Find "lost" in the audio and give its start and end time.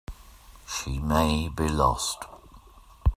1.69-2.25